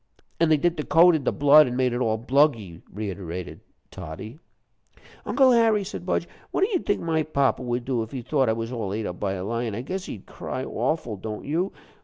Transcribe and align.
"And 0.39 0.49
they 0.51 0.57
dipped 0.57 0.77
the 0.77 0.83
coat 0.83 1.13
in 1.13 1.25
the 1.25 1.31
blood, 1.31 1.67
an' 1.67 1.75
made 1.75 1.93
it 1.93 2.01
all 2.01 2.17
bluggy," 2.17 2.81
reiterated 2.91 3.59
Toddie. 3.91 4.39
"Uncle 5.27 5.51
Harry," 5.51 5.83
said 5.83 6.07
Budge, 6.07 6.27
"what 6.49 6.61
do 6.61 6.69
you 6.71 6.79
think 6.79 7.01
my 7.01 7.21
papa 7.21 7.61
would 7.61 7.85
do 7.85 8.01
if 8.01 8.09
he 8.09 8.23
thought 8.23 8.49
I 8.49 8.53
was 8.53 8.71
all 8.71 8.93
ate 8.95 9.05
up 9.05 9.19
by 9.19 9.33
a 9.33 9.43
lion? 9.45 9.75
I 9.75 9.81
guess 9.81 10.05
he'd 10.05 10.25
cry 10.25 10.65
awful, 10.65 11.17
don't 11.17 11.45
you? 11.45 11.71